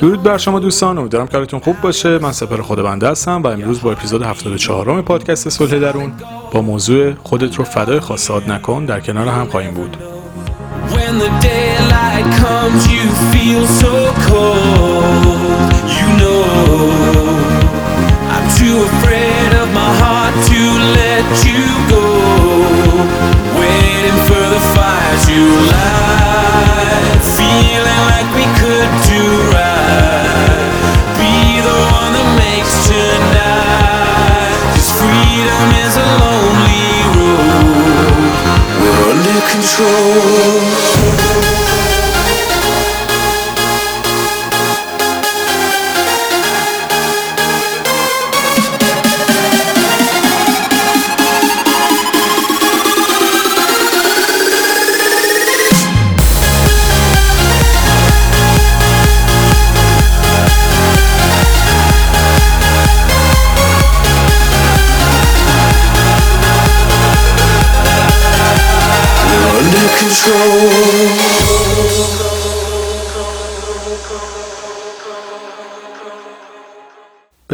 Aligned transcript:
درود 0.00 0.22
بر 0.22 0.38
شما 0.38 0.58
دوستان 0.58 0.98
امیدوارم 0.98 1.26
کارتون 1.26 1.60
خوب 1.60 1.80
باشه 1.80 2.18
من 2.18 2.32
سپر 2.32 2.62
خود 2.62 2.82
بنده 2.82 3.08
هستم 3.08 3.42
و 3.42 3.46
امروز 3.46 3.80
با 3.80 3.92
اپیزود 3.92 4.22
74 4.22 5.02
پادکست 5.02 5.48
صلح 5.48 5.78
درون 5.78 6.12
با 6.52 6.62
موضوع 6.62 7.14
خودت 7.14 7.56
رو 7.56 7.64
فدای 7.64 8.00
خاصات 8.00 8.48
نکن 8.48 8.84
در 8.84 9.00
کنار 9.00 9.28
هم 9.28 9.46
خواهیم 9.46 9.74
بود 9.74 9.96
When 10.90 11.18
the 11.24 11.30
daylight 11.50 12.26
comes, 12.42 12.80
you 12.94 13.04
feel 13.32 13.64
so 13.82 13.94
cold. 14.28 15.70
You 15.98 16.08
know, 16.20 16.42
I'm 18.34 18.46
too 18.58 18.76
afraid 18.90 19.50
of 19.62 19.68
my 19.80 19.90
heart 20.00 20.34
to 20.50 20.60
let 20.98 21.28
you 21.48 21.64
go. 21.92 22.67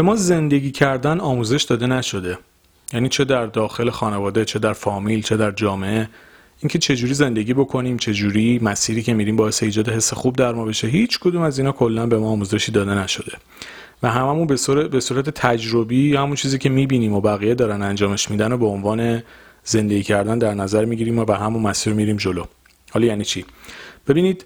ما 0.04 0.16
زندگی 0.16 0.70
کردن 0.70 1.20
آموزش 1.20 1.62
داده 1.62 1.86
نشده. 1.86 2.38
یعنی 2.92 3.08
چه 3.08 3.24
در 3.24 3.46
داخل 3.46 3.90
خانواده 3.90 4.44
چه 4.44 4.58
در 4.58 4.72
فامیل 4.72 5.22
چه 5.22 5.36
در 5.36 5.50
جامعه. 5.50 6.08
اینکه 6.60 6.78
چجوری 6.78 7.14
زندگی 7.14 7.54
بکنیم 7.54 7.96
چجوری 7.96 8.60
مسیری 8.62 9.02
که 9.02 9.14
میریم 9.14 9.36
باعث 9.36 9.62
ایجاد 9.62 9.88
حس 9.88 10.12
خوب 10.12 10.36
در 10.36 10.52
ما 10.52 10.64
بشه 10.64 10.88
هیچ 10.88 11.18
کدوم 11.18 11.42
از 11.42 11.58
اینا 11.58 11.72
کلا 11.72 12.06
به 12.06 12.18
ما 12.18 12.28
آموزشی 12.28 12.72
داده 12.72 12.94
نشده. 12.94 13.32
و 14.02 14.10
هممون 14.10 14.46
به 14.46 14.56
صورت, 14.56 14.90
به 14.90 15.00
صورت 15.00 15.30
تجربی 15.30 16.16
همون 16.16 16.36
چیزی 16.36 16.58
که 16.58 16.68
می‌بینیم 16.68 17.12
و 17.12 17.20
بقیه 17.20 17.54
دارن 17.54 17.82
انجامش 17.82 18.30
میدن 18.30 18.52
و 18.52 18.56
به 18.56 18.66
عنوان 18.66 19.22
زندگی 19.64 20.02
کردن 20.02 20.38
در 20.38 20.54
نظر 20.54 20.84
می‌گیریم 20.84 21.18
و 21.18 21.24
به 21.24 21.36
همون 21.36 21.62
مسیر 21.62 21.92
میریم 21.92 22.16
جلو. 22.16 22.44
حالا 22.90 23.06
یعنی 23.06 23.24
چی؟ 23.24 23.44
ببینید 24.08 24.44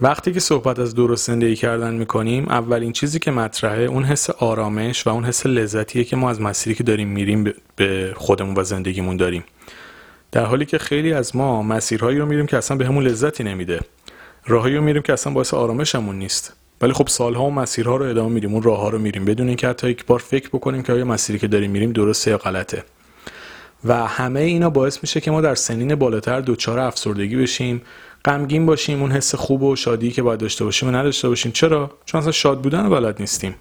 وقتی 0.00 0.32
که 0.32 0.40
صحبت 0.40 0.78
از 0.78 0.94
درست 0.94 1.26
زندگی 1.26 1.56
کردن 1.56 1.94
می‌کنیم 1.94 2.48
اولین 2.48 2.92
چیزی 2.92 3.18
که 3.18 3.30
مطرحه 3.30 3.82
اون 3.82 4.04
حس 4.04 4.30
آرامش 4.30 5.06
و 5.06 5.10
اون 5.10 5.24
حس 5.24 5.46
لذتیه 5.46 6.04
که 6.04 6.16
ما 6.16 6.30
از 6.30 6.40
مسیری 6.40 6.76
که 6.76 6.82
داریم 6.84 7.08
میریم 7.08 7.44
به- 7.44 7.54
به 7.76 8.12
خودمون 8.16 8.54
و 8.56 8.62
زندگیمون 8.62 9.16
داریم. 9.16 9.44
در 10.32 10.44
حالی 10.44 10.66
که 10.66 10.78
خیلی 10.78 11.12
از 11.12 11.36
ما 11.36 11.62
مسیرهایی 11.62 12.18
رو 12.18 12.26
میریم 12.26 12.46
که 12.46 12.56
اصلا 12.56 12.76
بهمون 12.76 13.04
لذتی 13.04 13.44
نمیده. 13.44 13.80
راهایی 14.46 14.76
رو 14.76 14.82
میریم 14.82 15.02
که 15.02 15.12
اصلا 15.12 15.32
باعث 15.32 15.54
آرامشمون 15.54 16.18
نیست. 16.18 16.52
ولی 16.80 16.92
خب 16.92 17.08
سالها 17.08 17.44
و 17.44 17.50
مسیرها 17.50 17.96
رو 17.96 18.04
ادامه 18.06 18.32
میدیم 18.34 18.52
اون 18.54 18.62
راه 18.62 18.78
ها 18.80 18.88
رو 18.88 18.98
میریم. 18.98 19.24
بدون 19.24 19.48
اینکه 19.48 19.68
حتی 19.68 19.90
یک 19.90 20.06
بار 20.06 20.18
فکر 20.18 20.48
بکنیم 20.48 20.82
که 20.82 20.92
آیا 20.92 21.04
مسیری 21.04 21.38
که 21.38 21.46
داریم 21.48 21.70
میریم 21.70 21.92
درسته 21.92 22.30
یا 22.30 22.38
غلطه. 22.38 22.84
و 23.84 24.06
همه 24.06 24.40
اینا 24.40 24.70
باعث 24.70 24.98
میشه 25.02 25.20
که 25.20 25.30
ما 25.30 25.40
در 25.40 25.54
سنین 25.54 25.94
بالاتر 25.94 26.40
دچار 26.40 26.78
افسردگی 26.78 27.36
بشیم 27.36 27.82
غمگین 28.26 28.66
باشیم 28.66 29.00
اون 29.00 29.12
حس 29.12 29.34
خوب 29.34 29.62
و 29.62 29.76
شادی 29.76 30.10
که 30.10 30.22
باید 30.22 30.40
داشته 30.40 30.64
باشیم 30.64 30.88
و 30.88 30.92
نداشته 30.92 31.28
باشیم. 31.28 31.52
چرا؟ 31.52 31.90
چون 32.04 32.20
اصلا 32.20 32.32
شاد 32.32 32.60
بودن 32.60 32.90
بلد 32.90 33.20
نیستیم. 33.20 33.54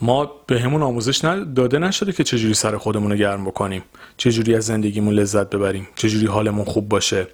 ما 0.00 0.30
به 0.46 0.60
همون 0.60 0.82
آموزش 0.82 1.18
داده 1.56 1.78
نشده 1.78 2.12
که 2.12 2.24
چجوری 2.24 2.54
سر 2.54 2.76
خودمون 2.76 3.10
رو 3.10 3.16
گرم 3.16 3.44
بکنیم. 3.44 3.82
چجوری 4.16 4.54
از 4.54 4.64
زندگیمون 4.66 5.14
لذت 5.14 5.50
ببریم. 5.50 5.88
چجوری 5.96 6.26
حالمون 6.26 6.64
خوب 6.64 6.88
باشه. 6.88 7.26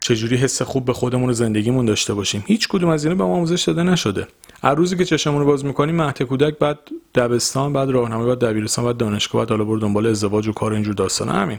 چجوری 0.00 0.36
حس 0.36 0.62
خوب 0.62 0.84
به 0.84 0.92
خودمون 0.92 1.30
و 1.30 1.32
زندگیمون 1.32 1.84
داشته 1.84 2.14
باشیم. 2.14 2.44
هیچ 2.46 2.68
کدوم 2.68 2.88
از 2.90 3.04
اینا 3.04 3.16
به 3.16 3.24
ما 3.24 3.34
آموزش 3.34 3.62
داده 3.62 3.82
نشده. 3.82 4.28
هر 4.62 4.74
روزی 4.74 4.96
که 4.96 5.04
چشمون 5.04 5.40
رو 5.40 5.46
باز 5.46 5.64
می‌کنیم 5.64 5.96
مهد 5.96 6.22
کودک 6.22 6.58
بعد 6.58 6.78
دبستان 7.14 7.72
بعد 7.72 7.90
راهنمایی 7.90 8.28
بعد 8.28 8.38
دبیرستان 8.38 8.84
بعد 8.84 8.96
دانشگاه 8.96 9.40
بعد 9.40 9.50
حالا 9.50 9.64
برو 9.64 9.78
دنبال 9.78 10.06
ازدواج 10.06 10.48
و 10.48 10.52
کار 10.52 10.72
اینجور 10.72 10.94
داستان. 10.94 11.28
همین. 11.28 11.58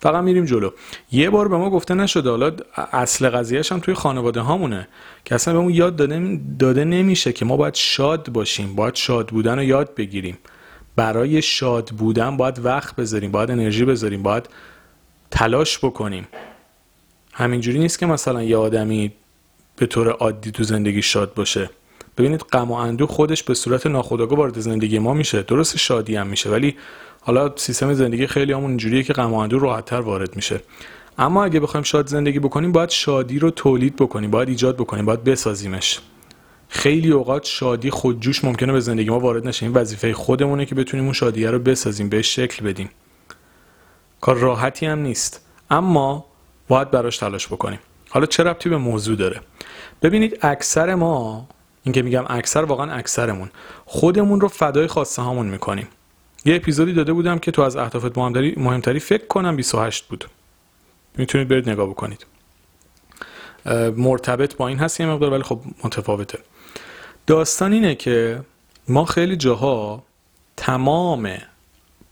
فقط 0.00 0.24
میریم 0.24 0.44
جلو. 0.44 0.70
یه 1.12 1.30
بار 1.30 1.48
به 1.48 1.56
ما 1.56 1.70
گفته 1.70 1.94
نشده. 1.94 2.30
حالا 2.30 2.52
اصل 2.92 3.28
قضیهش 3.28 3.72
هم 3.72 3.80
توی 3.80 3.94
خانواده 3.94 4.40
هامونه 4.40 4.88
که 5.24 5.34
اصلا 5.34 5.54
بهمون 5.54 5.74
یاد 5.74 5.96
داده, 5.96 6.40
داده 6.58 6.84
نمیشه 6.84 7.32
که 7.32 7.44
ما 7.44 7.56
باید 7.56 7.74
شاد 7.74 8.28
باشیم. 8.28 8.74
باید 8.74 8.94
شاد 8.94 9.28
بودن 9.28 9.56
رو 9.56 9.62
یاد 9.62 9.94
بگیریم. 9.94 10.38
برای 10.96 11.42
شاد 11.42 11.90
بودن 11.90 12.36
باید 12.36 12.64
وقت 12.64 12.96
بذاریم 12.96 13.30
باید 13.30 13.50
انرژی 13.50 13.84
بذاریم 13.84 14.22
باید 14.22 14.48
تلاش 15.30 15.78
بکنیم. 15.78 16.28
همینجوری 17.32 17.78
نیست 17.78 17.98
که 17.98 18.06
مثلا 18.06 18.42
یه 18.42 18.56
آدمی 18.56 19.12
به 19.76 19.86
طور 19.86 20.08
عادی 20.08 20.50
تو 20.50 20.62
زندگی 20.62 21.02
شاد 21.02 21.34
باشه. 21.34 21.70
ببینید 22.18 22.40
غم 22.40 22.70
و 22.70 22.74
اندوه 22.74 23.08
خودش 23.08 23.42
به 23.42 23.54
صورت 23.54 23.86
ناخودآگاه 23.86 24.38
وارد 24.38 24.60
زندگی 24.60 24.98
ما 24.98 25.14
میشه. 25.14 25.42
درست 25.42 25.76
شادی 25.76 26.16
هم 26.16 26.26
میشه 26.26 26.50
ولی 26.50 26.76
حالا 27.20 27.52
سیستم 27.56 27.94
زندگی 27.94 28.26
خیلی 28.26 28.52
همون 28.52 28.68
اینجوریه 28.70 29.02
که 29.02 29.12
غم 29.12 29.32
و 29.34 29.36
اندوه 29.36 29.62
راحتتر 29.62 30.00
وارد 30.00 30.36
میشه. 30.36 30.60
اما 31.18 31.44
اگه 31.44 31.60
بخوایم 31.60 31.84
شاد 31.84 32.06
زندگی 32.06 32.38
بکنیم 32.38 32.72
باید 32.72 32.90
شادی 32.90 33.38
رو 33.38 33.50
تولید 33.50 33.96
بکنیم 33.96 34.30
باید 34.30 34.48
ایجاد 34.48 34.76
بکنیم 34.76 35.04
باید 35.04 35.24
بسازیمش. 35.24 36.00
خیلی 36.68 37.10
اوقات 37.10 37.44
شادی 37.44 37.90
خودجوش 37.90 38.44
ممکنه 38.44 38.72
به 38.72 38.80
زندگی 38.80 39.10
ما 39.10 39.20
وارد 39.20 39.46
نشه. 39.46 39.66
این 39.66 39.74
وظیفه 39.74 40.12
خودمونه 40.12 40.66
که 40.66 40.74
بتونیم 40.74 41.04
اون 41.04 41.12
شادیه 41.12 41.50
رو 41.50 41.58
بسازیم 41.58 42.08
بهش 42.08 42.36
شکل 42.36 42.64
بدیم. 42.64 42.90
کار 44.20 44.36
راحتی 44.36 44.86
هم 44.86 44.98
نیست. 44.98 45.46
اما 45.70 46.26
باید 46.68 46.90
براش 46.90 47.18
تلاش 47.18 47.46
بکنیم. 47.46 47.78
حالا 48.10 48.26
چه 48.26 48.42
ربطی 48.42 48.68
به 48.68 48.76
موضوع 48.76 49.16
داره؟ 49.16 49.40
ببینید 50.02 50.38
اکثر 50.42 50.94
ما 50.94 51.48
این 51.86 51.92
که 51.92 52.02
میگم 52.02 52.24
اکثر 52.28 52.62
واقعا 52.62 52.92
اکثرمون. 52.92 53.50
خودمون 53.84 54.40
رو 54.40 54.48
فدای 54.48 54.86
خواسته 54.86 55.22
هامون 55.22 55.46
می‌کنیم. 55.46 55.88
یه 56.44 56.56
اپیزودی 56.56 56.92
داده 56.92 57.12
بودم 57.12 57.38
که 57.38 57.50
تو 57.50 57.62
از 57.62 57.76
اهدافت 57.76 58.18
مهمتری, 58.18 58.54
مهمتری 58.56 59.00
فکر 59.00 59.26
کنم 59.26 59.56
28 59.56 60.04
بود. 60.04 60.24
می‌تونید 61.16 61.48
برید 61.48 61.70
نگاه 61.70 61.86
بکنید. 61.86 62.26
مرتبط 63.96 64.56
با 64.56 64.68
این 64.68 64.78
هست 64.78 65.00
یه 65.00 65.06
مقدار 65.06 65.32
ولی 65.32 65.42
خب 65.42 65.60
متفاوته. 65.84 66.38
داستان 67.26 67.72
اینه 67.72 67.94
که 67.94 68.40
ما 68.88 69.04
خیلی 69.04 69.36
جاها 69.36 70.02
تمام 70.56 71.38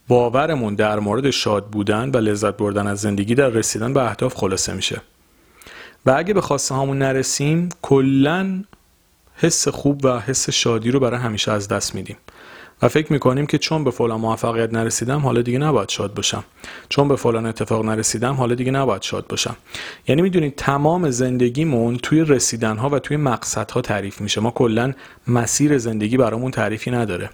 باورمون 0.09 0.75
در 0.75 0.99
مورد 0.99 1.31
شاد 1.31 1.67
بودن 1.67 2.11
و 2.11 2.17
لذت 2.17 2.57
بردن 2.57 2.87
از 2.87 3.01
زندگی 3.01 3.35
در 3.35 3.49
رسیدن 3.49 3.93
به 3.93 4.03
اهداف 4.11 4.35
خلاصه 4.35 4.75
میشه. 4.75 5.01
و 6.07 6.15
اگه 6.17 6.35
به 6.35 6.41
خواسته 6.41 6.75
هامون 6.75 6.99
نرسیم 6.99 7.69
کلا 7.83 8.65
حس 9.37 9.69
خوب 9.69 10.05
و 10.05 10.21
حس 10.21 10.51
شادی 10.51 10.91
رو 10.91 11.01
برای 11.01 11.21
همیشه 11.21 11.53
از 11.53 11.69
دست 11.69 11.95
میدیم. 11.95 12.17
و 12.83 12.89
فکر 12.89 13.13
می‌کنیم 13.13 13.47
که 13.47 13.59
چون 13.59 13.85
به 13.85 13.91
فلان 13.91 14.21
موفقیت 14.21 14.73
نرسیدم 14.73 15.19
حالا 15.19 15.43
دیگه 15.43 15.59
نباید 15.59 15.89
شاد 15.89 16.15
باشم. 16.15 16.45
چون 16.89 17.09
به 17.09 17.17
فلان 17.17 17.47
اتفاق 17.47 17.85
نرسیدم 17.85 18.35
حالا 18.35 18.55
دیگه 18.55 18.71
نباید 18.71 19.03
شاد 19.03 19.27
باشم. 19.27 19.57
یعنی 20.09 20.23
می‌دونید 20.23 20.55
تمام 20.57 21.11
زندگیمون 21.11 21.97
توی 21.97 22.25
رسیدن 22.25 22.77
ها 22.77 22.89
و 22.89 22.99
توی 22.99 23.17
مقصد 23.17 23.71
ها 23.71 23.81
تعریف 23.81 24.21
میشه. 24.21 24.41
ما 24.41 24.51
کلا 24.51 24.93
مسیر 25.29 25.79
زندگی 25.79 26.17
برامون 26.17 26.51
تعریفی 26.51 26.91
نداره. 26.91 27.31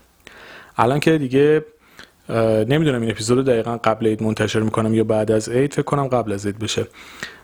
الان 0.76 1.00
که 1.00 1.18
دیگه 1.18 1.64
نمی‌دونم 2.68 3.00
این 3.00 3.10
اپیزود 3.10 3.46
دقیقا 3.46 3.76
قبل 3.76 4.06
عید 4.06 4.22
منتشر 4.22 4.60
می‌کنم 4.60 4.94
یا 4.94 5.04
بعد 5.04 5.30
از 5.30 5.48
عید 5.48 5.72
فکر 5.72 5.82
کنم 5.82 6.06
قبل 6.06 6.32
از 6.32 6.46
عید 6.46 6.58
بشه. 6.58 6.86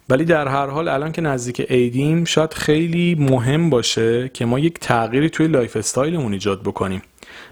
ولی 0.08 0.24
در 0.24 0.48
هر 0.48 0.66
حال 0.66 0.88
الان 0.88 1.12
که 1.12 1.22
نزدیک 1.22 1.60
عیدیم 1.60 2.24
شاید 2.24 2.54
خیلی 2.54 3.14
مهم 3.18 3.70
باشه 3.70 4.30
که 4.34 4.44
ما 4.44 4.58
یک 4.58 4.78
تغییری 4.80 5.30
توی 5.30 5.46
lifestyle 5.46 5.76
مون 5.76 6.32
ایجاد 6.32 6.62
بکنیم. 6.62 7.02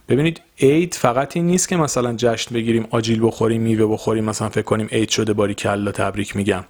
ببینید 0.08 0.40
عید 0.60 0.94
فقط 0.94 1.36
این 1.36 1.46
نیست 1.46 1.68
که 1.68 1.76
مثلا 1.76 2.14
جشن 2.16 2.54
بگیریم 2.54 2.86
آجیل 2.90 3.26
بخوریم 3.26 3.62
میوه 3.62 3.92
بخوریم 3.92 4.24
مثلا 4.24 4.48
فکر 4.48 4.62
کنیم 4.62 4.88
عید 4.92 5.08
شده 5.08 5.32
باریکلا 5.32 5.90
تبریک 5.90 6.36
میگم. 6.36 6.64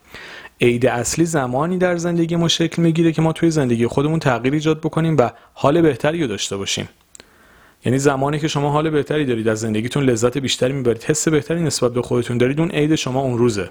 عید 0.61 0.87
اصلی 0.87 1.25
زمانی 1.25 1.79
در 1.79 1.97
زندگی 1.97 2.37
ما 2.37 2.49
شکل 2.49 2.83
می‌گیره 2.83 3.13
که 3.13 3.23
ما 3.23 3.33
توی 3.33 3.51
زندگی 3.51 3.87
خودمون 3.87 4.19
تغییر 4.19 4.55
ایجاد 4.55 4.81
بکنیم 4.81 5.17
و 5.19 5.31
حال 5.55 5.83
بهتری 5.83 6.21
رو 6.21 6.27
داشته 6.27 6.57
باشیم. 6.57 6.89
یعنی 7.85 7.99
زمانی 7.99 8.39
که 8.39 8.49
شما 8.49 8.71
حال 8.71 8.91
بهتری 8.91 9.25
دارید 9.25 9.49
از 9.49 9.61
زندگیتون 9.61 10.05
لذت 10.05 10.39
بیشتری 10.39 10.73
می‌برید 10.73 11.03
حس 11.03 11.29
بهتری 11.29 11.63
نسبت 11.63 11.93
به 11.93 12.03
خودتون 12.03 12.39
دارید 12.39 12.61
اون 12.61 12.71
عید 12.71 12.95
شما 12.95 13.21
اون 13.21 13.39
روزه. 13.39 13.71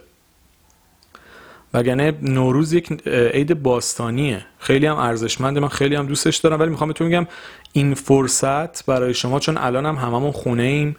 وگرنه 1.74 2.14
نوروز 2.22 2.74
یک 2.74 3.08
عید 3.08 3.64
باستانیه. 3.64 4.46
خیلی 4.60 4.86
هم 4.86 4.98
ارزشمنده. 4.98 5.60
من 5.60 5.68
خیلی 5.68 5.96
هم 5.96 6.06
دوستش 6.06 6.38
دارم 6.38 6.60
ولی 6.60 6.70
می‌خوام 6.70 6.88
بهتون 6.88 7.08
میگم 7.08 7.28
این 7.74 7.94
فرصت 7.94 8.86
برای 8.86 9.14
شما 9.14 9.40
چون 9.40 9.58
الان 9.58 9.86
هم 9.86 9.96
هممون 9.96 10.32
خونه 10.32 10.64
ایم 10.64 10.96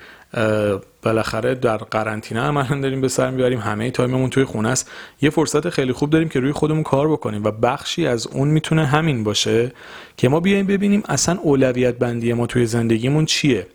بالاخره 1.03 1.55
در 1.55 1.77
قرنطینه 1.77 2.41
عملا 2.41 2.81
داریم 2.81 3.01
به 3.01 3.09
سر 3.09 3.31
می‌بریم. 3.31 3.59
همه 3.59 3.91
تایممون 3.91 4.31
توی 4.31 4.45
خونه 4.45 4.69
است. 4.69 4.91
یه 5.23 5.31
فرصت 5.31 5.69
خیلی 5.69 5.93
خوب 5.93 6.11
داریم 6.11 6.29
که 6.29 6.41
روی 6.41 6.53
خودمون 6.53 6.83
کار 6.83 7.09
بکنیم 7.09 7.45
و 7.45 7.51
بخشی 7.51 8.07
از 8.07 8.27
اون 8.27 8.49
می‌تونه 8.49 8.87
همین 8.87 9.25
باشه 9.25 9.73
که 10.17 10.29
ما 10.29 10.41
بیایم 10.41 10.67
ببینیم 10.67 11.03
اصلا 11.09 11.39
اولویت 11.43 11.99
بندی 11.99 12.33
ما 12.33 12.47
توی 12.47 12.67
زندگیمون 12.67 13.25
چیه. 13.25 13.67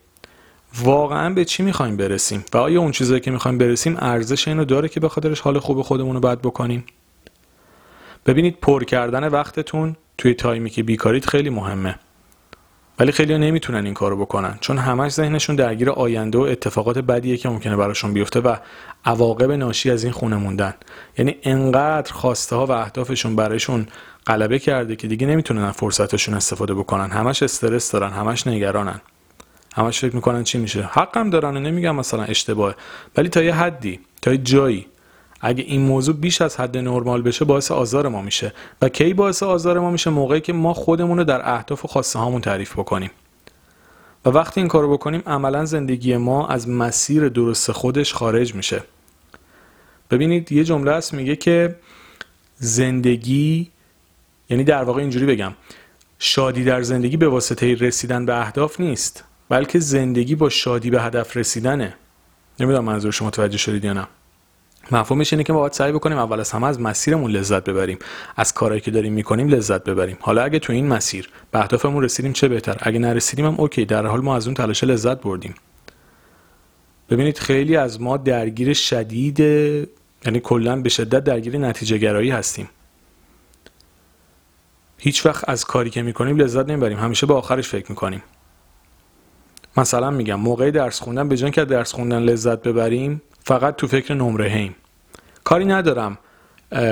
واقعا 0.77 1.33
به 1.33 1.45
چی 1.45 1.63
می‌خوایم 1.63 1.98
برسیم؟ 1.98 2.45
و 2.54 2.57
آیا 2.57 2.81
اون 2.81 2.92
چیزایی 2.92 3.19
که 3.19 3.31
می‌خوایم 3.31 3.57
برسیم 3.57 3.98
ارزش 4.00 4.48
اینو 4.48 4.66
داره 4.66 4.89
که 4.89 5.00
به 5.00 5.10
خاطرش 5.10 5.39
حال 5.39 5.60
خوب 5.60 5.81
خودمون 5.81 6.16
رو 6.16 6.21
بد 6.21 6.39
بکنیم؟ 6.39 6.83
ببینید 8.25 8.57
پر 8.62 8.83
کردن 8.83 9.27
وقتتون 9.27 9.95
توی 10.18 10.33
تایمی 10.33 10.69
که 10.69 10.83
بیکارید 10.83 11.25
خیلی 11.25 11.50
مهمه. 11.50 11.95
ولی 13.00 13.12
خیلی 13.12 13.38
نمی‌تونن 13.38 13.86
این 13.86 13.94
کارو 13.94 14.18
بکنن 14.18 14.57
چون 14.62 14.77
همش 14.77 15.12
ذهنشون 15.12 15.56
درگیر 15.56 15.89
آینده 15.89 16.38
و 16.38 16.42
اتفاقات 16.42 16.98
بدیه 16.98 17.38
که 17.38 17.50
ممکنه 17.50 17.75
براشون 17.75 18.13
بیفته 18.13 18.39
و 18.39 18.56
عواقب 19.06 19.51
ناشی 19.51 19.92
از 19.92 20.04
این 20.04 20.13
خونه 20.13 20.36
موندن. 20.36 20.74
یعنی 21.18 21.36
انقدر 21.44 22.13
خواسته 22.13 22.56
ها 22.56 22.66
و 22.66 22.71
اهدافشون 22.71 23.36
برایشون 23.36 23.88
غلبه 24.27 24.60
کرده 24.60 24.95
که 24.95 25.07
دیگه 25.07 25.27
نمی‌تونن 25.27 25.71
فرصتشون 25.71 26.36
استفاده 26.36 26.74
بکنن. 26.74 27.10
همش 27.10 27.44
استرس 27.44 27.92
دارن 27.92 28.10
همش 28.12 28.48
نگرانن. 28.48 29.01
همش 29.75 30.00
فکر 30.00 30.16
می‌کنن 30.16 30.44
چی 30.44 30.57
میشه. 30.57 30.83
حقم 30.83 31.30
دارن 31.30 31.57
و 31.57 31.60
نمیگم 31.60 31.95
مثلا 31.95 32.24
اشتباه 32.24 32.75
ولی 33.18 33.30
تا 33.30 33.44
یه 33.44 33.56
حدی 33.56 34.00
تا 34.21 34.31
یه 34.31 34.38
جایی 34.38 34.88
اگه 35.42 35.63
این 35.63 35.81
موضوع 35.81 36.16
بیش 36.16 36.42
از 36.42 36.57
حد 36.60 36.77
نرمال 36.77 37.21
بشه 37.21 37.45
باعث 37.45 37.71
آزار 37.71 38.07
ما 38.07 38.21
میشه. 38.21 38.54
و 38.81 38.89
کی 38.89 39.13
باعث 39.13 39.44
آزار 39.44 39.80
ما 39.80 39.92
میشه؟ 39.92 40.10
موقعی 40.10 40.42
که 40.42 40.54
ما 40.54 40.74
خودمون 40.74 41.18
رو 41.18 41.24
در 41.24 41.54
اهداف 41.54 41.86
و 41.86 41.88
خواسته 41.88 42.19
هامون 42.19 42.42
تعریف 42.42 42.74
بکنیم. 42.74 43.12
و 44.25 44.30
وقتی 44.30 44.60
این 44.60 44.68
کارو 44.68 44.94
بکنیم 44.94 45.24
عملا 45.27 45.66
زندگی 45.66 46.18
ما 46.18 46.48
از 46.48 46.69
مسیر 46.69 47.30
درست 47.30 47.71
خودش 47.71 48.13
خارج 48.13 48.56
میشه. 48.56 48.83
ببینید 50.12 50.51
یه 50.51 50.63
جمله 50.63 50.94
هست 50.94 51.13
میگه 51.13 51.36
که 51.36 51.75
زندگی 52.56 53.71
یعنی 54.50 54.63
در 54.63 54.83
واقع 54.83 55.01
اینجوری 55.01 55.25
بگم 55.25 55.54
شادی 56.19 56.63
در 56.63 56.81
زندگی 56.81 57.18
به 57.18 57.27
واسطه 57.27 57.75
رسیدن 57.75 58.25
به 58.25 58.42
اهداف 58.42 58.80
نیست. 58.80 59.24
بلکه 59.50 59.80
زندگی 59.80 60.36
با 60.36 60.50
شادی 60.50 60.90
به 60.90 61.01
هدف 61.01 61.38
رسیدنه. 61.38 61.96
نمی‌دونم 62.60 62.86
منظور 62.86 63.12
شما 63.12 63.28
متوجه 63.28 63.57
شدید 63.57 63.86
یا 63.86 63.94
نه. 63.94 64.07
مفهومش 64.92 65.34
اینه 65.34 65.44
که 65.44 65.54
ما 65.54 65.60
باید 65.60 65.74
سعی 65.74 65.92
بکنیم 65.92 66.18
اول 66.18 66.40
از 66.40 66.51
همه 66.51 66.68
از 66.68 66.80
مسیرمون 66.80 67.31
لذت 67.31 67.63
ببریم. 67.63 68.00
از 68.36 68.54
کارهایی 68.54 68.81
که 68.81 68.92
داریم 68.92 69.13
می‌کنیم 69.13 69.48
لذت 69.48 69.84
ببریم. 69.84 70.18
حالا 70.22 70.44
اگه 70.44 70.60
تو 70.60 70.74
این 70.74 70.88
مسیر 70.88 71.30
به 71.51 71.60
اهدافمون 71.60 72.04
رسیدیم 72.04 72.34
چه 72.34 72.48
بهتر؟ 72.48 72.78
اگه 72.81 73.00
نرسیدیم 73.00 73.46
هم 73.46 73.56
اوکی 73.57 73.86
در 73.86 74.06
حال 74.06 74.22
ما 74.22 74.36
از 74.36 74.48
اون 74.48 74.54
تلاش 74.54 74.84
لذت 74.84 75.22
بردیم. 75.22 75.56
ببینید 77.10 77.38
خیلی 77.38 77.75
از 77.75 78.02
ما 78.02 78.18
درگیر 78.18 78.74
شدید 78.74 79.40
یعنی 79.40 80.40
کلا 80.44 80.81
به 80.81 80.90
شدت 80.90 81.24
درگیر 81.24 81.57
نتیجه 81.57 81.98
گرایی 81.98 82.30
هستیم. 82.30 82.69
هیچ 84.98 85.25
وقت 85.25 85.50
از 85.50 85.66
کاری 85.66 85.90
که 85.90 86.02
می‌کنیم 86.02 86.38
لذت 86.38 86.69
نمی‌بریم. 86.69 87.00
همیشه 87.00 87.25
به 87.25 87.34
آخرش 87.34 87.68
فکر 87.68 87.86
می‌کنیم. 87.90 88.24
مثلا 89.77 90.12
میگم 90.12 90.36
موقع 90.36 90.71
درس 90.71 91.00
خوندن 91.01 91.30
به 91.30 91.38
جای 91.38 91.51
که 91.51 91.66
درس 91.66 91.94
خوندن 91.94 92.19
لذت 92.19 92.62
ببریم 92.62 93.21
فقط 93.44 93.75
تو 93.75 93.88
فکر 93.88 94.13
نمره 94.13 94.50
هیم 94.50 94.75
کاری 95.44 95.66
ندارم 95.66 96.18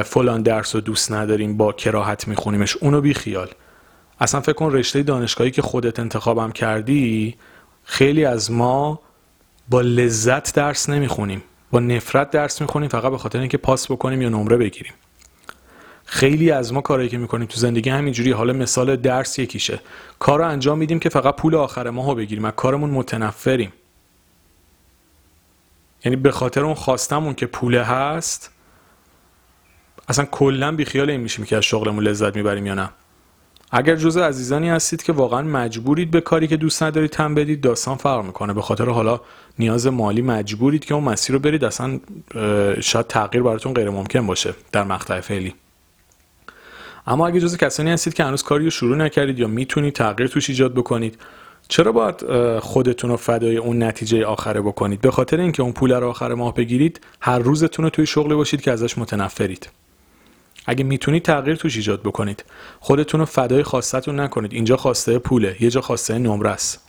فلان 0.06 0.41
درس 0.41 0.75
رو 0.75 0.81
دوست 0.81 1.12
نداریم 1.12 1.57
با 1.57 1.74
کراهت 1.74 2.27
میخونیمش. 2.27 2.77
اونو 2.77 3.01
بی 3.01 3.13
خیال 3.13 3.50
اصلا 4.19 4.41
فکر 4.41 4.53
کن 4.53 4.71
رشته 4.71 5.03
دانشگاهی 5.03 5.51
که 5.51 5.62
خودت 5.62 6.00
انتخابم 6.00 6.51
کردی 6.51 7.35
خیلی 7.83 8.25
از 8.25 8.51
ما 8.51 9.00
با 9.69 9.81
لذت 9.81 10.56
درس 10.56 10.89
نمی‌خونیم. 10.89 11.44
با 11.71 11.79
نفرت 11.79 12.31
درس 12.31 12.62
می‌خونیم 12.62 12.89
فقط 12.89 13.12
به 13.12 13.18
خاطر 13.18 13.39
اینکه 13.39 13.57
پاس 13.57 13.91
بکنیم 13.91 14.21
یا 14.21 14.29
نمره 14.29 14.57
بگیریم. 14.57 14.94
خیلی 16.09 16.51
از 16.51 16.74
ما 16.74 16.81
کاری 16.81 17.09
که 17.09 17.18
می‌کنیم 17.18 17.48
تو 17.48 17.57
زندگی 17.57 17.89
همینجوری 17.89 18.31
حالا 18.31 18.54
مثال 18.54 18.95
درس 18.95 19.39
یکیشه. 19.39 19.80
کار 20.19 20.39
رو 20.39 20.48
انجام 20.48 20.77
میدیم 20.77 21.00
که 21.00 21.09
فقط 21.09 21.36
پول 21.36 21.56
آخر 21.56 21.89
ماهو 21.89 22.15
بگیریم 22.15 22.45
از 22.45 22.54
کارمون 22.56 22.89
متنفریم. 22.89 23.74
یعنی 26.06 26.15
به 26.15 26.31
خاطر 26.31 26.65
اون 26.65 26.74
خواستمون 26.74 27.33
که 27.33 27.45
پوله 27.45 27.83
هست 27.83 28.51
اصلا 30.07 30.25
کلا 30.25 30.71
بیخیال 30.71 31.09
این 31.09 31.21
میشیم 31.21 31.45
که 31.45 31.57
از 31.57 31.63
شغلمون 31.63 32.04
لذت 32.04 32.36
می‌بریم 32.36 32.65
یا 32.65 32.74
نه. 32.74 32.89
اگر 33.71 33.95
جزء 33.95 34.21
عزیزانی 34.24 34.69
هستید 34.69 35.03
که 35.03 35.13
واقعا 35.13 35.42
مجبورید 35.42 36.12
به 36.12 36.21
کاری 36.21 36.48
که 36.48 36.57
دوست 36.57 36.83
ندارید 36.83 37.10
تن 37.10 37.36
بدید 37.36 37.62
داستان 37.62 37.95
فرق 37.95 38.25
می‌کنه. 38.25 38.53
به 38.53 38.62
خاطر 38.62 38.89
حالا 38.89 39.21
نیاز 39.60 39.88
مالی 39.88 40.21
مجبورید 40.21 40.86
که 40.86 40.94
اون 40.94 41.03
مسیر 41.03 41.33
رو 41.33 41.39
برید. 41.39 41.65
اصلا 41.65 42.00
شاید 42.81 43.07
تغییر 43.07 43.44
براتون 43.44 43.74
غیر 43.74 43.89
ممکن 43.89 44.27
باشه 44.27 44.53
در 44.71 44.83
مقطع 44.83 45.19
فعلی. 45.19 45.56
اما 47.07 47.27
اگه 47.27 47.39
جزء 47.39 47.57
کسانی 47.57 47.92
هستید 47.92 48.13
که 48.13 48.24
هنوز 48.24 48.44
کاری 48.44 48.63
رو 48.63 48.69
شروع 48.69 48.98
نکردید 48.98 49.39
یا 49.39 49.48
می‌تونید 49.48 49.94
تغییر 49.94 50.30
توش 50.30 50.50
ایجاد 50.50 50.74
بکنید 50.74 51.18
چرا 51.68 51.92
باید 51.92 52.25
خودتون 52.59 53.09
رو 53.09 53.18
فدای 53.18 53.57
اون 53.57 53.83
نتیجه 53.83 54.25
آخره 54.25 54.62
بکنید؟ 54.62 55.01
به 55.01 55.12
خاطر 55.12 55.39
اینکه 55.39 55.63
اون 55.63 55.71
پول 55.71 55.92
رو 55.92 56.09
آخر 56.09 56.33
ماه 56.33 56.54
بگیرید 56.54 57.01
هر 57.21 57.39
روزتون 57.39 57.83
رو 57.86 57.89
توی 57.89 58.06
شغلی 58.06 58.36
باشید 58.36 58.62
که 58.62 58.71
ازش 58.71 58.98
متنفرید. 58.98 59.69
اگه 60.65 60.83
می‌تونید 60.83 61.24
تغییر 61.24 61.56
توش 61.56 61.75
ایجاد 61.75 62.01
بکنید. 62.01 62.45
خودتون 62.80 63.19
رو 63.19 63.25
فدای 63.25 63.63
خواستتون 63.63 64.19
نکنید. 64.19 64.53
اینجا 64.53 64.77
خواسته 64.77 65.19
پوله 65.19 65.56
یه 65.60 65.69
جا 65.69 65.81
خواسته 65.81 66.18
نمره 66.18 66.50
است. 66.50 66.83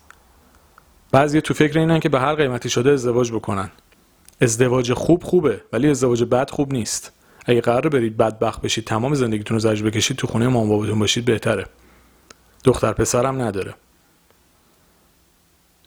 بعضی 1.13 1.41
تو 1.41 1.55
فکر 1.55 1.79
اینن 1.79 2.01
که 2.01 2.09
به 2.09 2.21
هر 2.21 2.35
قیمتی 2.35 2.71
شده 2.71 2.91
ازدواج 2.91 3.33
بکنن. 3.33 3.71
ازدواج 4.41 4.93
خوب 4.93 5.23
خوبه 5.23 5.61
ولی 5.73 5.91
ازدواج 5.91 6.25
بد 6.25 6.51
خوب 6.51 6.73
نیست. 6.73 7.13
اگه 7.49 7.61
قرار 7.61 7.89
برید 7.89 8.17
بدبخت 8.17 8.63
بشید 8.63 8.85
تمام 8.85 9.15
زندگیتون 9.15 9.55
رو 9.55 9.59
زجر 9.61 9.87
بکشید 9.87 10.17
تو 10.17 10.27
خونه 10.27 10.49
مام 10.49 10.69
باباتون 10.69 10.99
باشید 10.99 11.25
بهتره. 11.25 11.67
دختر 12.65 12.93
پسرم 12.93 13.43
نداره. 13.43 13.75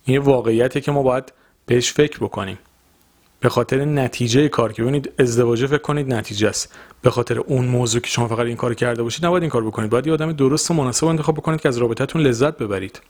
این 0.06 0.18
واقعیتی 0.18 0.82
که 0.82 0.92
ما 0.92 1.04
باید 1.04 1.34
بهش 1.66 1.94
فکر 1.94 2.18
بکنیم. 2.18 2.60
به 3.40 3.50
خاطر 3.50 3.86
نتیجه 3.86 4.50
کار 4.50 4.74
که 4.74 4.82
ببینید 4.82 5.12
ازدواج 5.20 5.66
فکر 5.66 5.78
کنید 5.78 6.14
نتیجه 6.14 6.50
است. 6.50 6.76
به 7.02 7.10
خاطر 7.10 7.40
اون 7.40 7.66
موضوع 7.66 8.02
که 8.02 8.10
شما 8.10 8.28
فقط 8.28 8.46
این 8.46 8.56
کار 8.56 8.74
کرده 8.74 9.04
باشید 9.04 9.26
نباید 9.26 9.44
این 9.44 9.50
کار 9.50 9.64
بکنید. 9.64 9.90
باید 9.90 10.08
یه 10.08 10.14
آدم 10.14 10.32
درست 10.32 10.72
و 10.72 10.74
مناسب 10.74 11.06
انتخاب 11.08 11.36
بکنید 11.36 11.62
که 11.62 11.70
از 11.70 11.78
رابطتون 11.78 12.22
لذت 12.22 12.58
ببرید. 12.58 13.02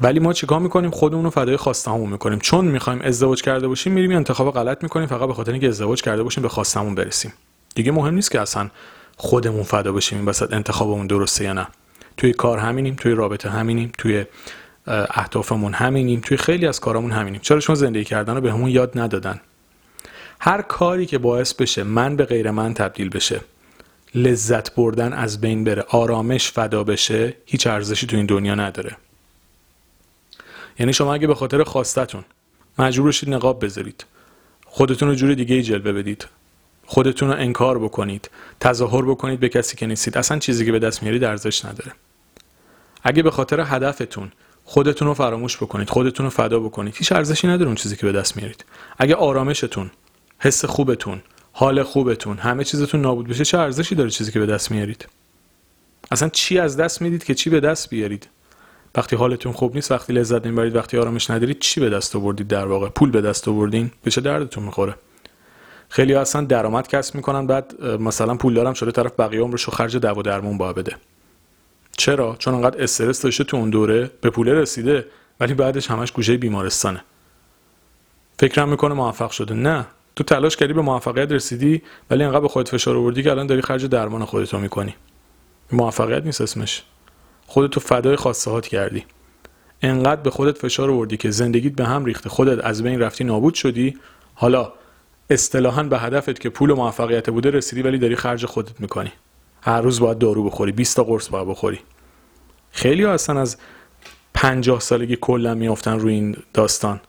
ولی 0.00 0.20
ما 0.20 0.32
چیکار 0.32 0.60
می‌کنیم؟ 0.60 0.90
خودمون 0.90 1.24
رو 1.24 1.30
فدای 1.30 1.56
خواستهامون 1.56 2.10
می‌کنیم. 2.10 2.38
چون 2.38 2.64
می‌خوایم 2.64 3.00
ازدواج 3.02 3.42
کرده 3.42 3.68
باشیم 3.68 3.92
میریم 3.92 4.16
انتخاب 4.16 4.54
غلط 4.54 4.82
می‌کنیم 4.82 5.06
فقط 5.06 5.28
به 5.28 5.34
خاطر 5.34 5.52
اینکه 5.52 5.68
ازدواج 5.68 6.02
کرده 6.02 6.22
باشیم 6.22 6.42
به 6.42 6.48
خواستمون 6.48 6.94
برسیم. 6.94 7.32
دیگه 7.74 7.92
مهم 7.92 8.14
نیست 8.14 8.30
که 8.30 8.40
اصلا 8.40 8.70
خودمون 9.16 9.62
فدا 9.62 9.92
بشیم 9.92 10.18
این 10.18 10.28
وسط 10.28 10.52
انتخابمون 10.52 11.06
درسته 11.06 11.44
یا 11.44 11.52
نه. 11.52 11.66
توی 12.16 12.32
کار 12.32 12.58
همینیم 12.58 12.94
توی 12.94 13.12
رابطه 13.12 13.50
همینیم 13.50 13.92
توی 13.98 14.24
اهدافمون 14.86 15.72
همینیم 15.72 16.20
توی 16.20 16.36
خیلی 16.36 16.66
از 16.66 16.80
کارامون 16.80 17.10
همینیم. 17.10 17.40
چرا 17.40 17.60
شما 17.60 17.76
زندگی 17.76 18.04
کردن 18.04 18.34
رو 18.34 18.40
به 18.40 18.52
همون 18.52 18.70
یاد 18.70 18.98
ندادن؟ 18.98 19.40
هر 20.40 20.62
کاری 20.62 21.06
که 21.06 21.18
باعث 21.18 21.54
بشه 21.54 21.82
من 21.82 22.16
به 22.16 22.24
غیر 22.24 22.50
من 22.50 22.74
تبدیل 22.74 23.08
بشه 23.08 23.40
لذت 24.14 24.74
بردن 24.74 25.12
از 25.12 25.40
بین 25.40 25.64
بره 25.64 25.84
آرامش 25.88 26.50
فدا 26.50 26.84
بشه 26.84 27.36
هیچ 27.46 27.66
ارزشی 27.66 28.06
تو 28.06 28.16
این 28.16 28.26
دنیا 28.26 28.54
نداره. 28.54 28.96
یعنی 30.80 30.92
شما 30.92 31.14
اگه 31.14 31.26
به 31.26 31.34
خاطر 31.34 31.62
خواستتون 31.62 32.24
مجبور 32.78 33.08
بشید 33.08 33.30
نقاب 33.30 33.64
بذارید 33.64 34.04
خودتون 34.66 35.08
رو 35.08 35.14
جور 35.14 35.34
دیگه 35.34 35.62
جلوه 35.62 35.92
بدید 35.92 36.26
خودتون 36.86 37.28
رو 37.28 37.34
انکار 37.34 37.78
بکنید 37.78 38.30
تظاهر 38.60 39.02
بکنید 39.02 39.40
به 39.40 39.48
کسی 39.48 39.76
که 39.76 39.86
نیستید 39.86 40.18
اصلا 40.18 40.38
چیزی 40.38 40.64
که 40.66 40.72
به 40.72 40.78
دست 40.78 41.02
میارید 41.02 41.24
ارزش 41.24 41.64
نداره. 41.64 41.92
اگه 43.02 43.22
به 43.22 43.30
خاطر 43.30 43.60
هدفتون 43.60 44.32
خودتون 44.64 45.08
رو 45.08 45.14
فراموش 45.14 45.56
بکنید 45.56 45.90
خودتون 45.90 46.26
رو 46.26 46.30
فدا 46.30 46.60
بکنید 46.60 46.94
هیچ 46.96 47.12
ارزشی 47.12 47.48
نداره 47.48 47.66
اون 47.66 47.74
چیزی 47.74 47.96
که 47.96 48.06
به 48.06 48.12
دست 48.12 48.36
میارید. 48.36 48.64
اگه 48.98 49.14
آرامشتون 49.14 49.90
حس 50.38 50.64
خوبتون 50.64 51.22
حال 51.52 51.82
خوبتون 51.82 52.38
همه 52.38 52.64
چیزتون 52.64 53.00
نابود 53.00 53.28
بشه 53.28 53.44
چه 53.44 53.58
ارزشی 53.58 53.94
داره 53.94 54.10
چیزی 54.10 54.32
که 54.32 54.38
به 54.38 54.46
دست 54.46 54.70
میارید؟ 54.70 55.08
اصلا 56.10 56.28
چی 56.28 56.58
از 56.58 56.76
دست 56.76 57.02
می‌دید 57.02 57.24
که 57.24 57.34
چی 57.34 57.50
به 57.50 57.60
دست 57.60 57.90
بیارید؟ 57.90 58.28
وقتی 58.94 59.16
حالتون 59.16 59.52
خوب 59.52 59.74
نیست 59.74 59.92
وقتی 59.92 60.12
لذت 60.12 60.46
نمی‌برید 60.46 60.76
وقتی 60.76 60.98
آرامش 60.98 61.30
ندارید 61.30 61.58
چی 61.58 61.80
به 61.80 61.90
دست 61.90 62.16
آوردید 62.16 62.48
در 62.48 62.66
واقع؟ 62.66 62.88
پول 62.88 63.10
به 63.10 63.20
دست 63.20 63.48
آوردین؟ 63.48 63.90
به 64.02 64.10
چه 64.10 64.20
دردتون 64.20 64.64
می‌خوره؟ 64.64 64.94
خیلی 65.88 66.14
اصلا 66.14 66.44
درآمد 66.44 66.88
کسب 66.88 67.14
می‌کنن 67.14 67.46
بعد 67.46 67.84
مثلا 67.84 68.34
پول 68.34 68.54
دارم 68.54 68.74
شده 68.74 68.90
طرف 68.90 69.12
بقیه 69.18 69.40
عمرش 69.40 69.62
رو 69.62 69.72
خرج 69.72 69.96
دوا 69.96 70.22
درمون 70.22 70.58
با 70.58 70.72
بده. 70.72 70.96
چرا؟ 71.96 72.36
چون 72.38 72.54
انقدر 72.54 72.82
استرس 72.82 73.22
داشته 73.22 73.44
تو 73.44 73.56
اون 73.56 73.70
دوره 73.70 74.10
به 74.20 74.30
پول 74.30 74.48
رسیده 74.48 75.06
ولی 75.40 75.54
بعدش 75.54 75.90
همش 75.90 76.12
گوشه 76.12 76.36
بیمارستانه. 76.36 77.04
فکرم 78.38 78.68
می‌کنه 78.68 78.94
موفق 78.94 79.30
شده. 79.30 79.54
نه. 79.54 79.86
تو 80.16 80.24
تلاش 80.24 80.56
کردی 80.56 80.72
به 80.72 80.82
موفقیت 80.82 81.32
رسیدی 81.32 81.82
ولی 82.10 82.24
انقدر 82.24 82.40
به 82.40 82.48
خودت 82.48 82.68
فشار 82.68 82.96
آوردی 82.96 83.22
که 83.22 83.30
الان 83.30 83.46
داری 83.46 83.62
خرج 83.62 83.86
درمان 83.86 84.24
خودتو 84.24 84.58
می‌کنی. 84.58 84.94
موفقیت 85.72 86.24
نیست 86.24 86.40
اسمش. 86.40 86.82
خودتو 87.50 87.80
فدای 87.80 88.16
خواسته 88.16 88.60
کردی. 88.60 89.04
انقدر 89.82 90.20
به 90.20 90.30
خودت 90.30 90.58
فشار 90.58 90.90
آوردی 90.90 91.16
که 91.16 91.30
زندگیت 91.30 91.72
به 91.72 91.84
هم 91.84 92.04
ریخته 92.04 92.28
خودت 92.28 92.64
از 92.64 92.82
بین 92.82 93.00
رفتی 93.00 93.24
نابود 93.24 93.54
شدی. 93.54 93.98
حالا 94.34 94.72
اصطلاحا 95.30 95.82
به 95.82 95.98
هدفت 95.98 96.40
که 96.40 96.50
پول 96.50 96.70
و 96.70 96.76
موفقیت 96.76 97.30
بوده 97.30 97.50
رسیدی 97.50 97.82
ولی 97.82 97.98
داری 97.98 98.16
خرج 98.16 98.46
خودت 98.46 98.80
می‌کنی. 98.80 99.12
هر 99.62 99.80
روز 99.80 100.00
باید 100.00 100.18
دارو 100.18 100.44
بخوری 100.44 100.72
20 100.72 100.96
تا 100.96 101.04
قرص 101.04 101.28
باید 101.28 101.48
بخوری. 101.48 101.80
خیلی 102.72 103.04
هستن 103.04 103.36
از 103.36 103.56
50 104.34 104.80
سالگی 104.80 105.16
کلا 105.20 105.54
میافتن 105.54 105.98
روی 105.98 106.14
این 106.14 106.36
داستان. 106.54 107.00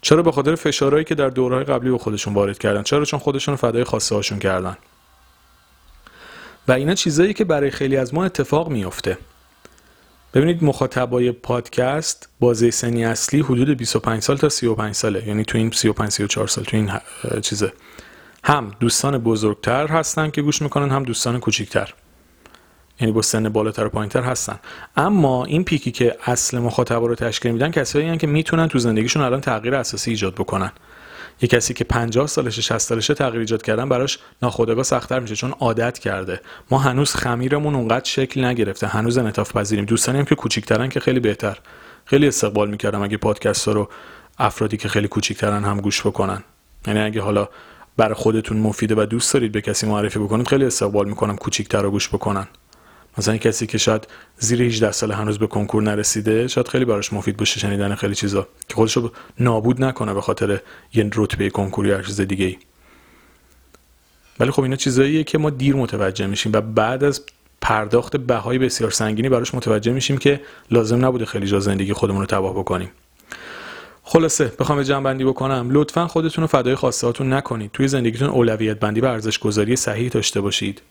چرا؟ 0.00 0.22
به 0.22 0.32
خاطر 0.32 0.54
فشارهایی 0.54 1.04
که 1.04 1.14
در 1.14 1.28
دورهای 1.28 1.64
قبلی 1.64 1.90
به 1.90 1.98
خودشون 1.98 2.34
وارد 2.34 2.58
کردن. 2.58 2.82
چرا؟ 2.82 3.04
چون 3.04 3.20
خودشون 3.20 3.56
فدای 3.56 3.84
خواسته 3.84 4.14
هاشون 4.14 4.38
کردن. 4.38 4.76
و 6.68 6.72
اینا 6.72 6.94
چیزایی 6.94 7.34
که 7.34 7.44
برای 7.44 7.70
خیلی 7.70 7.96
از 7.96 8.14
ما 8.14 8.24
اتفاق 8.24 8.68
میافته. 8.68 9.18
ببینید 10.36 10.64
مخاطبای 10.64 11.32
پادکست 11.32 12.28
بازه 12.40 12.70
سنی 12.70 13.04
اصلی 13.04 13.40
حدود 13.40 13.70
25 13.70 14.22
سال 14.22 14.36
تا 14.36 14.48
35 14.48 14.94
ساله. 14.94 15.28
یعنی 15.28 15.44
تو 15.44 15.58
این 15.58 15.70
35 15.70 16.10
34 16.10 16.48
سال 16.48 16.64
تو 16.64 16.76
این 16.76 16.90
چیزه. 17.40 17.72
هم 18.44 18.70
دوستان 18.80 19.18
بزرگتر 19.18 19.86
هستن 19.86 20.30
که 20.30 20.42
گوش 20.42 20.62
می‌کنن 20.62 20.90
هم 20.90 21.02
دوستان 21.02 21.40
کوچیکتر. 21.40 21.94
یعنی 23.00 23.12
با 23.12 23.22
سن 23.22 23.48
بالاتر 23.48 23.86
و 23.86 23.88
پایینتر 23.88 24.22
هستن. 24.22 24.58
اما 24.96 25.44
این 25.44 25.64
پیکی 25.64 25.90
که 25.90 26.16
اصل 26.24 26.58
مخاطبا 26.58 27.06
رو 27.06 27.14
تشکیل 27.14 27.52
میدن 27.52 27.70
کسایی 27.70 28.16
که 28.16 28.26
می‌تونن 28.26 28.68
تو 28.68 28.78
زندگیشون 28.78 29.22
الان 29.22 29.40
تغییر 29.40 29.74
اساسی 29.74 30.10
ایجاد 30.10 30.34
بکنن. 30.34 30.72
یه 31.42 31.48
کسی 31.48 31.74
که 31.74 31.84
50 31.84 32.26
سالشه 32.26 32.62
60 32.62 32.78
سالشه 32.78 33.14
تغییر 33.14 33.40
ایجاد 33.40 33.62
کردن 33.62 33.88
براش 33.88 34.18
ناخودآگاه 34.42 34.84
سختتر 34.84 35.20
میشه 35.20 35.36
چون 35.36 35.50
عادت 35.50 35.98
کرده. 35.98 36.40
ما 36.70 36.78
هنوز 36.78 37.14
خمیرمون 37.14 37.74
اونقدر 37.74 38.04
شکل 38.04 38.44
نگرفته. 38.44 38.86
هنوز 38.86 39.18
انعطاف 39.18 39.52
پذیریم. 39.52 39.84
دوستانی 39.84 40.18
هم 40.18 40.24
که 40.24 40.34
کوچیکترن 40.34 40.88
که 40.88 41.00
خیلی 41.00 41.20
بهتر. 41.20 41.58
خیلی 42.04 42.28
استقبال 42.28 42.70
می‌کردم 42.70 43.02
اگه 43.02 43.16
پادکست 43.16 43.68
رو 43.68 43.88
افرادی 44.38 44.76
که 44.76 44.88
خیلی 44.88 45.08
کوچیکترن 45.08 45.64
هم 45.64 45.80
گوش 45.80 46.00
بکنن. 46.06 46.42
یعنی 46.86 47.00
اگه 47.00 47.22
حالا 47.22 47.48
برای 47.96 48.14
خودتون 48.14 48.56
مفیده 48.56 48.94
و 48.94 49.06
دوست 49.06 49.34
دارید 49.34 49.52
به 49.52 49.60
کسی 49.60 49.86
معرفی 49.86 50.18
بکنید 50.18 50.48
خیلی 50.48 50.64
استقبال 50.64 51.08
می‌کنم 51.08 51.36
کوچیکتر 51.36 51.88
گوش 51.88 52.08
بکنن. 52.08 52.46
مثلا 53.18 53.36
کسی 53.36 53.66
که 53.66 53.78
شاید 53.78 54.08
زیر 54.38 54.62
18 54.62 54.92
سال 54.92 55.12
هنوز 55.12 55.38
به 55.38 55.46
کنکور 55.46 55.82
نرسیده 55.82 56.48
شاید 56.48 56.68
خیلی 56.68 56.84
براش 56.84 57.12
مفید 57.12 57.36
باشه 57.36 57.60
شنیدن 57.60 57.94
خیلی 57.94 58.14
چیزا 58.14 58.48
که 58.68 58.74
خودش 58.74 58.96
رو 58.96 59.12
نابود 59.40 59.84
نکنه 59.84 60.14
به 60.14 60.20
خاطر 60.20 60.60
یه 60.94 61.10
رتبه 61.14 61.50
کنکور 61.50 61.86
یا 61.86 62.02
چیز 62.02 62.20
دیگه 62.20 62.46
ای 62.46 62.56
ولی 64.40 64.50
خب 64.50 64.62
اینا 64.62 64.76
چیزاییه 64.76 65.24
که 65.24 65.38
ما 65.38 65.50
دیر 65.50 65.76
متوجه 65.76 66.26
میشیم 66.26 66.52
و 66.54 66.60
بعد 66.60 67.04
از 67.04 67.22
پرداخت 67.60 68.16
بهای 68.16 68.58
بسیار 68.58 68.90
سنگینی 68.90 69.28
براش 69.28 69.54
متوجه 69.54 69.92
میشیم 69.92 70.18
که 70.18 70.40
لازم 70.70 71.04
نبوده 71.04 71.24
خیلی 71.24 71.46
جا 71.46 71.60
زندگی 71.60 71.92
خودمون 71.92 72.20
رو 72.20 72.26
تباه 72.26 72.54
بکنیم. 72.54 72.90
خلاصه 74.02 74.52
بخوام 74.58 74.82
بندی 74.82 75.24
بکنم. 75.24 75.68
لطفا 75.70 76.06
خودتون 76.06 76.42
رو 76.42 76.48
فدای 76.48 76.74
خواسته 76.74 77.22
نکنید. 77.22 77.70
توی 77.72 77.88
زندگیتون 77.88 78.28
اولویت 78.28 78.80
بندی 78.80 79.00
و 79.00 79.04
ارزش 79.04 79.38
گذاری 79.38 79.76
صحیح 79.76 80.08
داشته 80.08 80.40
باشید. 80.40 80.82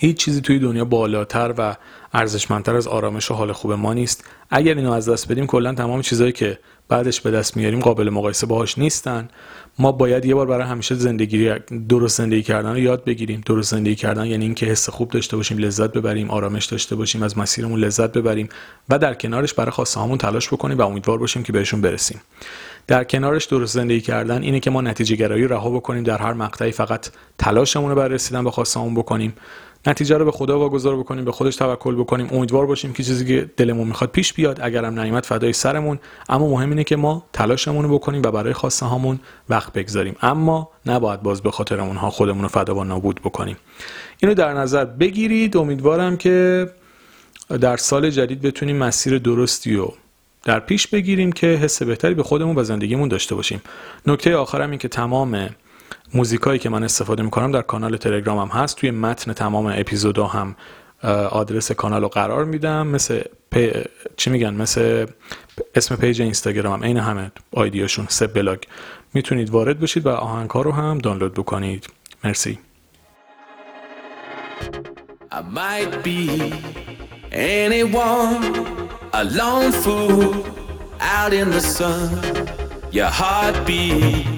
هیچ 0.00 0.16
چیزی 0.16 0.40
توی 0.40 0.58
دنیا 0.58 0.84
بالاتر 0.84 1.54
و 1.58 1.76
ارزشمندتر 2.12 2.76
از 2.76 2.86
آرامش 2.86 3.30
و 3.30 3.34
حال 3.34 3.52
خوب 3.52 3.72
ما 3.72 3.94
نیست. 3.94 4.24
اگر 4.50 4.74
اینو 4.74 4.92
از 4.92 5.08
دست 5.08 5.32
بدیم 5.32 5.46
کلا 5.46 5.74
تمام 5.74 6.02
چیزهایی 6.02 6.32
که 6.32 6.58
بعدش 6.88 7.20
به 7.20 7.30
دست 7.30 7.56
میاریم 7.56 7.80
قابل 7.80 8.10
مقایسه 8.10 8.46
باهاش 8.46 8.78
نیستن. 8.78 9.28
ما 9.78 9.92
باید 9.92 10.24
یه 10.24 10.34
بار 10.34 10.46
برای 10.46 10.66
همیشه 10.66 10.94
زندگی 10.94 11.54
درست 11.88 12.18
زندگی 12.18 12.42
کردن 12.42 12.70
رو 12.70 12.78
یاد 12.78 13.04
بگیریم. 13.04 13.42
درست 13.46 13.70
زندگی 13.70 13.94
کردن 13.94 14.26
یعنی 14.26 14.44
اینکه 14.44 14.66
حس 14.66 14.88
خوب 14.88 15.10
داشته 15.10 15.36
باشیم 15.36 15.58
لذت 15.58 15.92
ببریم 15.92 16.30
آرامش 16.30 16.66
داشته 16.66 16.96
باشیم 16.96 17.22
از 17.22 17.38
مسیرمون 17.38 17.80
لذت 17.80 18.12
ببریم 18.12 18.48
و 18.88 18.98
در 18.98 19.14
کنارش 19.14 19.54
برای 19.54 19.70
خواسته 19.70 20.00
هامون 20.00 20.18
تلاش 20.18 20.48
بکنیم 20.48 20.78
و 20.78 20.82
امیدوار 20.82 21.18
باشیم 21.18 21.42
که 21.42 21.52
بهشون 21.52 21.80
برسیم. 21.80 22.20
در 22.86 23.04
کنارش 23.04 23.44
درست 23.44 23.74
زندگی 23.74 24.00
کردن 24.00 24.42
اینه 24.42 24.60
که 24.60 24.70
ما 24.70 24.80
نتیجه 24.80 25.16
گرایی 25.16 25.48
رها 25.48 25.70
بکنیم 25.70 26.02
در 26.02 26.18
هر 26.18 26.32
مقطعی 26.32 26.72
فقط 26.72 27.08
تلاشمون 27.38 27.90
رو 27.90 27.96
برای 27.96 28.14
رسیدن 28.14 28.44
به 28.44 28.50
خواستهامون 28.50 28.94
بکنیم. 28.94 29.32
نتیجه 29.86 30.18
رو 30.18 30.24
به 30.24 30.30
خدا 30.30 30.58
واگذار 30.58 30.96
بکنیم 30.96 31.24
به 31.24 31.32
خودش 31.32 31.56
توکل 31.56 31.94
بکنیم. 31.94 32.28
امیدوار 32.32 32.66
باشیم 32.66 32.92
که 32.92 33.02
چیزی 33.02 33.24
که 33.24 33.50
دلمون 33.56 33.88
می‌خواد 33.88 34.10
پیش 34.10 34.32
بیاد. 34.32 34.60
اگرم 34.62 35.00
نیامد 35.00 35.24
فدای 35.24 35.52
سرمون. 35.52 35.98
اما 36.28 36.48
مهم 36.48 36.70
اینه 36.70 36.84
که 36.84 36.96
ما 36.96 37.24
تلاشمون 37.32 37.84
رو 37.84 37.98
بکنیم 37.98 38.22
و 38.24 38.30
برای 38.30 38.52
خواسته 38.52 38.86
هامون 38.86 39.20
وقت 39.48 39.72
بگذاریم. 39.72 40.16
اما 40.22 40.70
نباید 40.86 41.22
باز 41.22 41.42
به 41.42 41.50
خاطر 41.50 41.80
اونها 41.80 42.10
خودمون 42.10 42.42
رو 42.42 42.48
فدا 42.48 42.74
و 42.74 42.84
نابود 42.84 43.20
بکنیم. 43.20 43.56
اینو 44.18 44.34
در 44.34 44.52
نظر 44.52 44.84
بگیرید. 44.84 45.56
امیدوارم 45.56 46.16
که 46.16 46.68
در 47.60 47.76
سال 47.76 48.10
جدید 48.10 48.40
بتونیم 48.40 48.76
مسیر 48.76 49.18
درستی 49.18 49.76
و 49.76 49.88
در 50.44 50.60
پیش 50.60 50.86
بگیریم 50.86 51.32
که 51.32 51.46
حس 51.46 51.82
بهتری 51.82 52.14
به 52.14 52.22
خودمون 52.22 52.58
و 52.58 52.64
زندگیمون 52.64 53.08
داشته 53.08 53.34
باشیم. 53.34 53.62
نکته 54.06 54.36
آخرم 54.36 54.70
این 54.70 54.78
که 54.78 54.88
تمام 54.88 55.48
موزیکایی 56.14 56.58
که 56.58 56.68
من 56.68 56.82
استفاده 56.84 57.22
می‌کنم 57.22 57.52
در 57.52 57.62
کانال 57.62 57.96
تلگرامم 57.96 58.48
هست. 58.48 58.76
توی 58.76 58.90
متن 58.90 59.32
تمام 59.32 59.66
اپیزودا 59.66 60.26
هم 60.26 60.56
آدرس 61.30 61.72
کانال 61.72 62.02
رو 62.02 62.08
قرار 62.08 62.44
میدم. 62.44 62.86
مثل 62.86 63.22
پی... 63.50 63.72
چی 64.16 64.30
میگن؟ 64.30 64.54
مثل 64.54 65.06
اسم 65.74 65.96
page 65.96 66.22
اینستاگرامم 66.22 66.84
عین 66.84 66.96
همه 66.96 67.30
آیدیاشون 67.52 68.06
سه 68.08 68.26
بلاگ. 68.26 68.58
می‌تونید 69.14 69.50
وارد 69.50 69.80
بشید 69.80 70.06
و 70.06 70.08
آهنگ 70.08 70.50
رو 70.50 70.72
هم 70.72 70.98
دانلود 70.98 71.34
بکنید. 71.34 71.86
مرسی. 72.24 72.58
I 75.32 75.40
might 75.60 75.92
be 76.06 76.20
anyone, 77.32 78.42
a 79.20 79.22
lone 79.38 79.72
fool 79.82 80.34
out 81.16 81.32
in 81.40 81.50
the 81.56 81.60
sun. 81.76 82.08
Your 82.96 83.10
heartbeat 83.20 84.37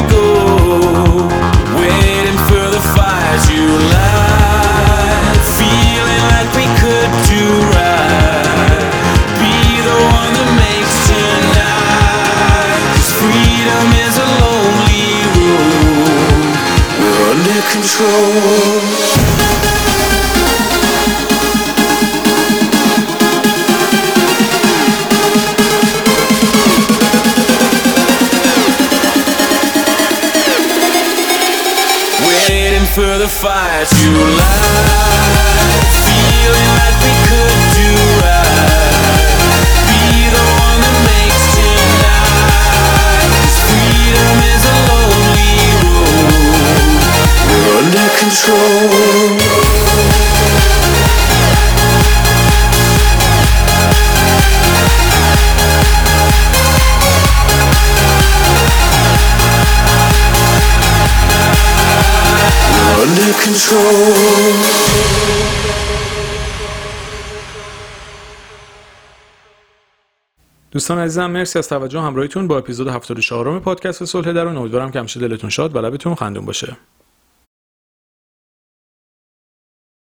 for 32.93 33.17
the 33.17 33.27
fire 33.27 33.85
to 33.85 34.11
light. 34.35 35.10
Control. 48.31 48.61
Under 63.03 63.33
control. 63.43 64.21
دوستان 70.71 70.99
عزیزم 70.99 71.31
مرسی 71.31 71.59
از 71.59 71.69
توجه 71.69 71.99
همراهیتون 72.01 72.47
با 72.47 72.57
اپیزود 72.57 72.87
74 72.87 73.59
پادکست 73.59 74.05
صلح 74.05 74.33
درون 74.33 74.57
امیدوارم 74.57 74.91
که 74.91 74.99
همیشه 74.99 75.19
دلتون 75.19 75.49
شاد 75.49 75.75
و 75.75 75.79
لبتون 75.79 76.15
خندون 76.15 76.45
باشه 76.45 76.77